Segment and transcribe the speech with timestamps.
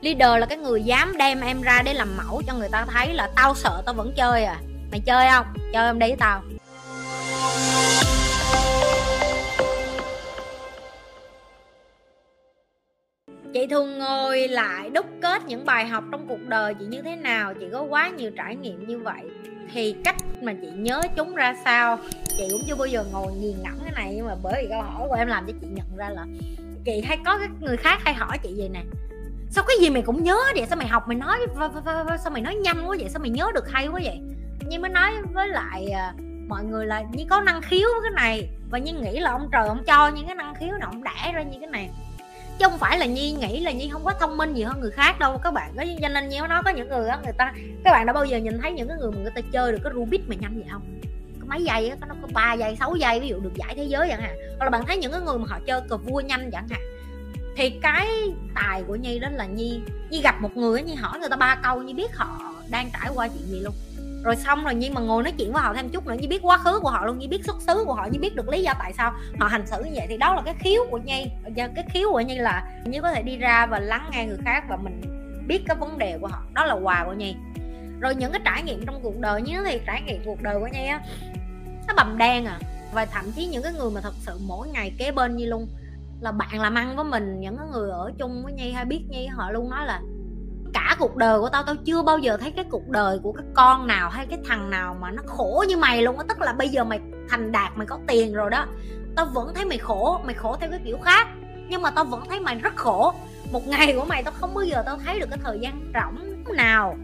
[0.00, 3.14] leader là cái người dám đem em ra để làm mẫu cho người ta thấy
[3.14, 4.56] là tao sợ tao vẫn chơi à.
[4.90, 5.46] Mày chơi không?
[5.72, 6.42] Chơi em đi với tao.
[13.54, 17.16] Chị thường ngồi lại đúc kết những bài học trong cuộc đời chị như thế
[17.16, 17.54] nào?
[17.60, 19.22] Chị có quá nhiều trải nghiệm như vậy.
[19.72, 21.98] Thì cách mà chị nhớ chúng ra sao?
[22.38, 24.82] Chị cũng chưa bao giờ ngồi nghiền ngẫm cái này nhưng mà bởi vì câu
[24.82, 26.26] hỏi của em làm cho chị nhận ra là
[26.84, 28.80] chị hay có cái người khác hay hỏi chị gì nè
[29.54, 30.66] sao cái gì mày cũng nhớ vậy?
[30.68, 31.38] Sao mày học, mày nói
[32.24, 33.08] sao mày nói nhanh quá vậy?
[33.08, 34.20] Sao mày nhớ được hay quá vậy?
[34.66, 36.14] Nhưng mới nói với lại à,
[36.48, 38.48] mọi người là như có năng khiếu với cái này.
[38.70, 41.32] Và như nghĩ là ông trời ông cho những cái năng khiếu nào ông đẻ
[41.32, 41.90] ra như cái này.
[42.58, 44.90] Chứ không phải là nhi nghĩ là nhi không có thông minh gì hơn người
[44.90, 45.40] khác đâu.
[45.44, 47.52] Các bạn có, cho nên nhi nói có những người đó người ta,
[47.84, 49.78] các bạn đã bao giờ nhìn thấy những cái người mà người ta chơi được
[49.84, 50.82] cái rubik mà nhanh vậy không?
[51.40, 53.84] Có mấy giây á nó có ba giây 6 giây ví dụ được giải thế
[53.84, 54.36] giới chẳng hạn.
[54.58, 56.80] Hoặc là bạn thấy những cái người mà họ chơi cờ vua nhanh chẳng hạn
[57.56, 58.08] thì cái
[58.54, 59.80] tài của nhi đó là nhi
[60.10, 63.10] nhi gặp một người nhi hỏi người ta ba câu, nhi biết họ đang trải
[63.14, 63.74] qua chuyện gì luôn.
[64.24, 66.38] Rồi xong rồi nhi mà ngồi nói chuyện với họ thêm chút nữa, nhi biết
[66.42, 68.62] quá khứ của họ luôn, nhi biết xuất xứ của họ, nhi biết được lý
[68.62, 70.06] do tại sao họ hành xử như vậy.
[70.08, 71.26] Thì đó là cái khiếu của nhi.
[71.56, 74.64] Cái khiếu của nhi là nhi có thể đi ra và lắng nghe người khác
[74.68, 75.00] và mình
[75.46, 76.42] biết cái vấn đề của họ.
[76.54, 77.34] Đó là quà của nhi.
[78.00, 80.68] Rồi những cái trải nghiệm trong cuộc đời như thì trải nghiệm cuộc đời của
[80.72, 81.00] nhi á,
[81.88, 82.58] nó bầm đen à.
[82.92, 85.68] Và thậm chí những cái người mà thật sự mỗi ngày kế bên nhi luôn
[86.22, 89.26] là bạn làm ăn với mình, những người ở chung với nhi hay biết nhi
[89.26, 90.00] họ luôn nói là
[90.74, 93.46] cả cuộc đời của tao tao chưa bao giờ thấy cái cuộc đời của cái
[93.54, 96.24] con nào hay cái thằng nào mà nó khổ như mày luôn á.
[96.28, 98.66] Tức là bây giờ mày thành đạt, mày có tiền rồi đó,
[99.16, 101.28] tao vẫn thấy mày khổ mày khổ theo cái kiểu khác.
[101.68, 103.12] Nhưng mà tao vẫn thấy mày rất khổ.
[103.52, 106.56] Một ngày của mày tao không bao giờ tao thấy được cái thời gian rỗng
[106.56, 106.96] nào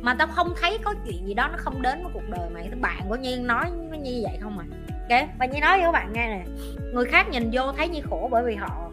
[0.00, 2.70] mà tao không thấy có chuyện gì đó nó không đến với cuộc đời mày.
[2.80, 4.66] Bạn của nhiên nói với như vậy không à?
[5.08, 6.44] Ok và như nói với các bạn nghe nè.
[6.92, 8.90] Người khác nhìn vô thấy như khổ bởi vì họ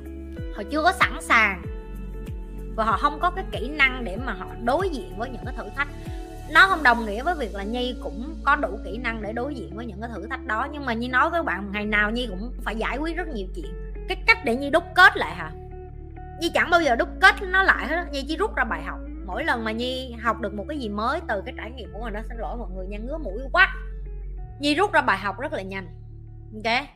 [0.56, 1.62] họ chưa có sẵn sàng.
[2.76, 5.54] Và họ không có cái kỹ năng để mà họ đối diện với những cái
[5.58, 5.88] thử thách.
[6.52, 9.56] Nó không đồng nghĩa với việc là nhi cũng có đủ kỹ năng để đối
[9.56, 10.68] diện với những cái thử thách đó.
[10.72, 13.48] Nhưng mà nhi nói với bạn, ngày nào nhi cũng phải giải quyết rất nhiều
[13.56, 13.74] chuyện.
[14.08, 15.52] Cái cách để nhi đúc kết lại hả?
[16.42, 19.00] Nhi chẳng bao giờ đúc kết nó lại hết nhi chỉ rút ra bài học.
[19.26, 22.00] Mỗi lần mà nhi học được một cái gì mới từ cái trải nghiệm của
[22.04, 23.76] mình nó xin lỗi mọi người nha, ngứa mũi quá.
[24.60, 25.88] Nhi rút ra bài học rất là nhanh
[26.54, 26.88] ok.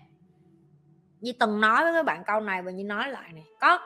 [1.21, 3.79] Nhi từng nói với các bạn câu này và nhi nói lại này có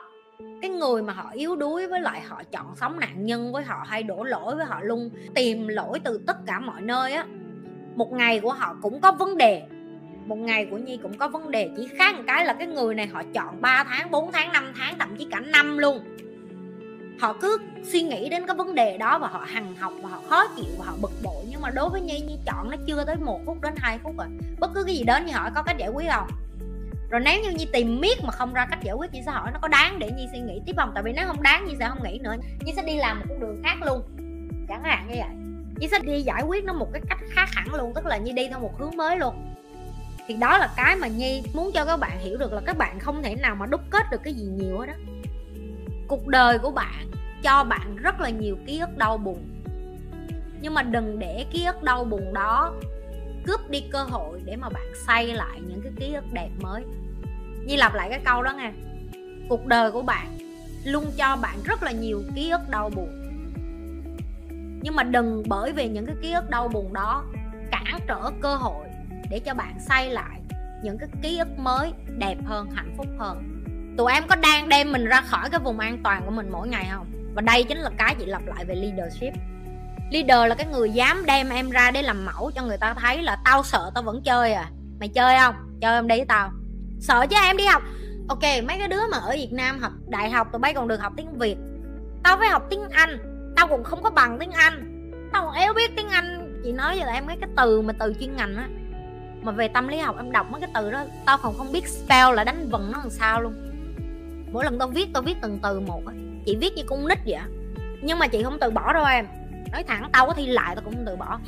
[0.62, 3.84] cái người mà họ yếu đuối với lại họ chọn sống nạn nhân với họ
[3.88, 7.26] hay đổ lỗi với họ luôn, tìm lỗi từ tất cả mọi nơi á,
[7.96, 9.62] một ngày của họ cũng có vấn đề.
[10.26, 11.70] Một ngày của nhi cũng có vấn đề.
[11.76, 14.72] Chỉ khác một cái là cái người này họ chọn 3 tháng 4 tháng 5
[14.76, 16.00] tháng, thậm chí cả năm luôn
[17.20, 20.20] họ cứ suy nghĩ đến cái vấn đề đó và họ hằng học và họ
[20.28, 21.44] khó chịu và họ bực bội.
[21.50, 24.16] Nhưng mà đối với nhi nhi chọn nó chưa tới một phút đến hai phút
[24.18, 24.26] rồi
[24.58, 26.28] bất cứ cái gì đến như họ có cách giải quyết không.
[27.10, 29.50] Rồi nếu như nhi tìm miết mà không ra cách giải quyết nhi sẽ hỏi?
[29.52, 30.90] Nó có đáng để nhi suy nghĩ tiếp không?
[30.94, 32.36] Tại vì nếu không đáng, nhi sẽ không nghĩ nữa.
[32.60, 34.02] Nhi sẽ đi làm một con đường khác luôn.
[34.68, 35.30] Chẳng hạn như vậy.
[35.76, 37.92] Nhi sẽ đi giải quyết nó một cái cách khác hẳn luôn.
[37.94, 39.54] Tức là nhi đi theo một hướng mới luôn.
[40.26, 42.98] Thì đó là cái mà nhi muốn cho các bạn hiểu được là các bạn
[42.98, 44.94] không thể nào mà đúc kết được cái gì nhiều hết đó
[46.08, 47.10] cuộc đời của bạn
[47.42, 49.38] cho bạn rất là nhiều ký ức đau buồn.
[50.60, 52.74] Nhưng mà đừng để ký ức đau buồn đó
[53.46, 56.82] cướp đi cơ hội để mà bạn xây lại những cái ký ức đẹp mới.
[57.66, 58.72] Như lặp lại cái câu đó nha.
[59.48, 60.38] Cuộc đời của bạn
[60.84, 63.20] luôn cho bạn rất là nhiều ký ức đau buồn.
[64.82, 67.24] Nhưng mà đừng bởi vì những cái ký ức đau buồn đó
[67.70, 68.86] cản trở cơ hội
[69.30, 70.40] để cho bạn xây lại
[70.82, 73.53] những cái ký ức mới đẹp hơn, hạnh phúc hơn
[73.98, 76.68] tụi em có đang đem mình ra khỏi cái vùng an toàn của mình mỗi
[76.68, 77.06] ngày không?
[77.34, 79.34] Và đây chính là cái chị lặp lại về leadership.
[80.10, 83.22] Leader là cái người dám đem em ra để làm mẫu cho người ta thấy
[83.22, 84.70] là tao sợ tao vẫn chơi à.
[85.00, 85.54] Mày chơi không?
[85.80, 86.50] Chơi em đi với tao.
[87.00, 87.82] Sợ chứ em đi học.
[88.28, 91.00] Ok, mấy cái đứa mà ở việt nam học đại học, tụi bay còn được
[91.00, 91.56] học tiếng việt.
[92.22, 93.18] Tao phải học tiếng anh.
[93.56, 94.90] Tao cũng không có bằng tiếng anh.
[95.32, 96.60] Tao còn éo biết tiếng anh.
[96.64, 98.68] Chị nói giờ là em mấy cái từ mà từ chuyên ngành á.
[99.42, 101.88] Mà về tâm lý học em đọc mấy cái từ đó, tao còn không biết
[101.88, 103.54] spell là đánh vần nó làm sao luôn
[104.54, 106.02] mỗi lần tao viết tao viết từng từ một
[106.46, 107.40] chị viết như con nít vậy
[108.02, 109.26] nhưng mà chị không từ bỏ đâu em.
[109.72, 111.38] Nói thẳng, tao có thi lại, tao cũng không từ bỏ.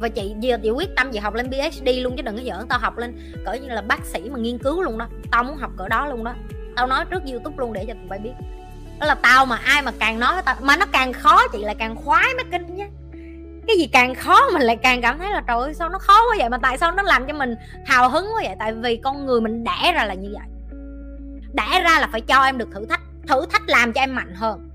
[0.00, 2.68] Và chị, giờ chị quyết tâm chị học lên PhD luôn chứ đừng có giỡn,
[2.68, 5.08] tao học lên cỡ như là bác sĩ mà nghiên cứu luôn đó.
[5.30, 6.34] Tao muốn học cỡ đó luôn đó.
[6.76, 8.32] Tao nói trước youtube luôn để cho tụi bay biết.
[9.00, 11.58] Đó là tao mà, ai mà càng nói với tao, mà nó càng khó chị,
[11.64, 12.86] lại càng khoái mới kinh nhá.
[13.66, 16.14] Cái gì càng khó mình lại càng cảm thấy là trời ơi, sao nó khó
[16.14, 16.48] quá vậy?
[16.48, 17.54] Mà tại sao nó làm cho mình
[17.86, 18.56] hào hứng quá vậy?
[18.58, 20.53] Tại vì con người mình đẻ ra là như vậy
[21.54, 24.34] đẻ ra là phải cho em được thử thách thử thách làm cho em mạnh
[24.34, 24.70] hơn.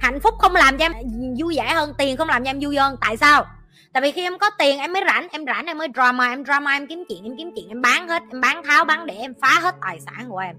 [0.00, 0.92] Hạnh phúc không làm cho em
[1.38, 2.96] vui vẻ hơn, tiền không làm cho em vui hơn.
[3.00, 3.46] Tại sao?
[3.92, 6.44] Tại vì khi em có tiền, em mới rảnh, em rảnh em mới drama, em
[6.44, 9.14] drama, em kiếm chuyện, em kiếm chuyện, em bán hết, em bán tháo, bán để
[9.14, 10.56] em phá hết tài sản của em.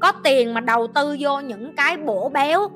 [0.00, 2.70] Có tiền mà đầu tư vô những cái bổ béo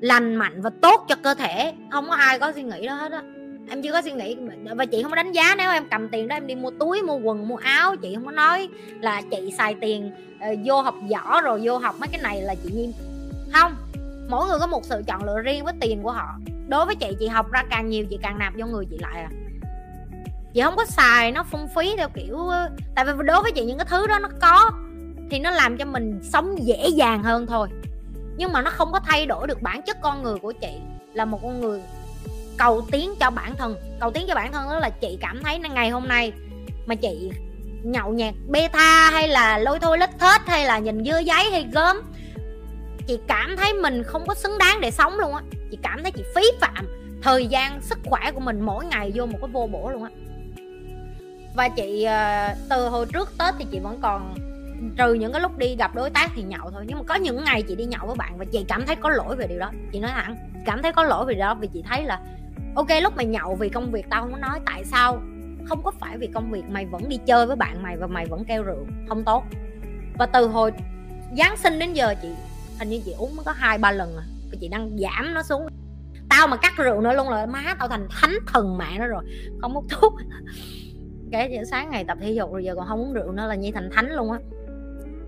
[0.00, 3.12] lành mạnh và tốt cho cơ thể, không có ai có suy nghĩ đó hết
[3.12, 3.22] á
[3.70, 4.36] em chưa có suy nghĩ
[4.76, 5.54] và chị không có đánh giá.
[5.58, 8.24] Nếu em cầm tiền đó em đi mua túi mua quần mua áo chị không
[8.24, 8.68] có nói
[9.00, 12.54] là chị xài tiền uh, vô học võ rồi vô học mấy cái này là
[12.54, 12.92] chị nhiên
[13.52, 13.74] không
[14.28, 16.28] mỗi người có một sự chọn lựa riêng với tiền của họ.
[16.68, 19.20] Đối với chị chị học ra càng nhiều chị càng nạp vô người chị lại
[19.20, 19.30] à.
[20.54, 22.50] Chị không có xài nó phung phí theo kiểu
[22.94, 24.70] tại vì đối với chị những cái thứ đó nó có
[25.30, 27.68] thì nó làm cho mình sống dễ dàng hơn thôi.
[28.36, 30.80] Nhưng mà nó không có thay đổi được bản chất con người của chị
[31.14, 31.80] là một con người
[32.60, 33.76] cầu tiến cho bản thân.
[34.00, 36.32] Cầu tiến cho bản thân đó là chị cảm thấy ngày hôm nay
[36.86, 37.30] mà chị
[37.82, 41.66] nhậu nhẹt beta hay là lôi thôi lít thết hay là nhìn dưa giấy hay
[41.72, 41.96] gớm,
[43.06, 45.42] chị cảm thấy mình không có xứng đáng để sống luôn á.
[45.70, 46.86] Chị cảm thấy chị phí phạm
[47.22, 50.10] thời gian, sức khỏe của mình mỗi ngày vô một cái vô bổ luôn á.
[51.56, 54.34] Và chị ờ, từ hồi trước tết thì chị vẫn còn
[54.96, 56.84] trừ những cái lúc đi gặp đối tác thì nhậu thôi.
[56.86, 59.10] Nhưng mà có những ngày chị đi nhậu với bạn và chị cảm thấy có
[59.10, 59.70] lỗi về điều đó.
[59.92, 60.36] Chị nói thẳng,
[60.66, 62.20] cảm thấy có lỗi về điều đó vì chị thấy là
[62.74, 65.22] ok, lúc mày nhậu vì công việc tao không có nói, tại sao?
[65.64, 68.26] Không có phải vì công việc, mày vẫn đi chơi với bạn mày và mày
[68.26, 69.44] vẫn kêu rượu, không tốt.
[70.18, 70.72] Và từ hồi
[71.38, 72.28] giáng sinh đến giờ, chị,
[72.78, 74.24] hình như chị uống mới có hai, ba lần à.
[74.60, 75.66] Chị đang giảm nó xuống.
[76.28, 79.24] Tao mà cắt rượu nữa luôn là má tao thành thánh thần mẹ nó rồi.
[79.60, 80.14] Không hút thuốc.
[81.32, 83.70] Cái sáng ngày tập thể dục rồi giờ còn không uống rượu nữa là như
[83.74, 84.38] thành thánh luôn á.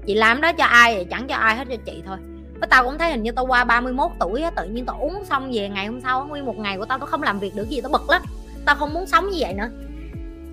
[0.06, 1.06] Chị làm đó cho ai vậy?
[1.10, 2.16] Chẳng cho ai, hết cho chị thôi
[2.62, 5.24] với tao cũng thấy hình như tao qua 31 tuổi á, tự nhiên tao uống
[5.24, 7.68] xong về ngày hôm sau nguyên một ngày của tao tao không làm việc được
[7.68, 8.22] gì, tao bực lắm.
[8.64, 9.70] Tao không muốn sống như vậy nữa.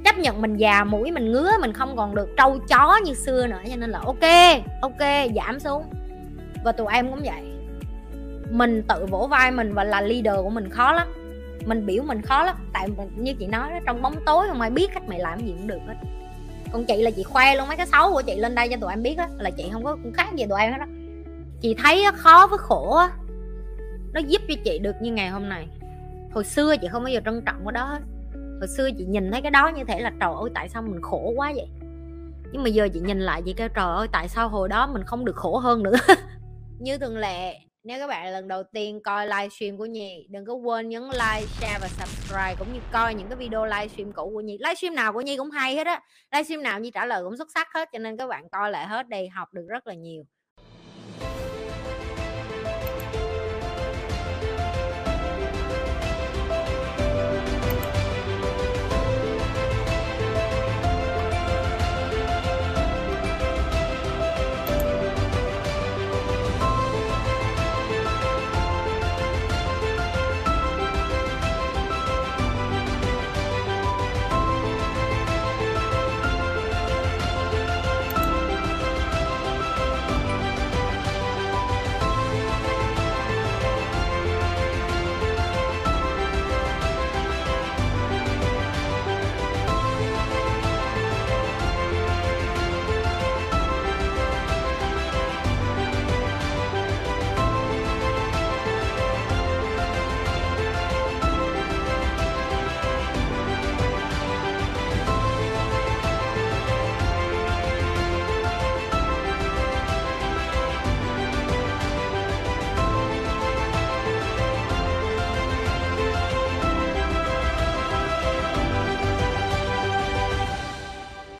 [0.05, 3.47] Chấp nhận mình già mũi, mình ngứa, mình không còn được trâu chó như xưa
[3.47, 4.23] nữa, cho nên là ok
[4.81, 5.83] ok, giảm xuống.
[6.63, 7.43] Và tụi em cũng vậy.
[8.51, 11.07] Mình tự vỗ vai mình và là leader của mình khó lắm.
[11.65, 12.55] Mình biểu mình khó lắm.
[12.73, 15.53] Tại như chị nói đó, trong bóng tối không ai biết cách mày làm gì
[15.57, 15.95] cũng được hết.
[16.71, 18.93] Còn chị là chị khoe luôn mấy cái xấu của chị lên đây cho tụi
[18.93, 20.87] em biết á, là chị không có khác gì tụi em hết á
[21.61, 23.09] chị thấy khó với khổ á.
[24.13, 25.67] Nó giúp cho chị được như ngày hôm nay.
[26.31, 27.99] Hồi xưa chị không bao giờ trân trọng cái đó.
[28.33, 31.01] Hồi xưa chị nhìn thấy cái đó như thể là trời ơi tại sao mình
[31.01, 31.67] khổ quá vậy?
[32.51, 35.03] Nhưng mà giờ chị nhìn lại chị kêu trời ơi tại sao hồi đó mình
[35.03, 35.95] không được khổ hơn nữa?
[36.79, 40.53] Như thường lệ nếu các bạn lần đầu tiên coi livestream của Nhi Đừng có
[40.53, 44.41] quên nhấn like, share và subscribe Cũng như coi những cái video livestream cũ của
[44.41, 44.57] Nhi.
[44.57, 46.01] Livestream nào của Nhi cũng hay hết á.
[46.31, 48.87] Livestream nào Nhi trả lời cũng xuất sắc hết Cho nên các bạn coi lại
[48.87, 50.23] hết đi học được rất là nhiều.